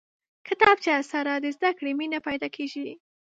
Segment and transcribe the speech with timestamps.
[0.47, 2.87] کتابچه سره د زده کړې مینه پیدا کېږي